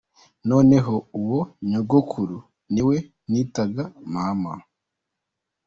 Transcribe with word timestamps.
Noneho 0.49 0.93
uwo 1.21 1.39
nyogokuru, 1.69 2.37
ni 2.73 2.81
we 2.87 2.97
nitaga 3.31 3.83
mama. 4.13 4.53